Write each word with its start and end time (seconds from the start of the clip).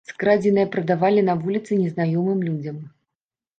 Скрадзенае 0.09 0.63
прадавалі 0.75 1.25
на 1.29 1.37
вуліцы 1.43 1.79
незнаёмым 1.83 2.43
людзям. 2.49 2.83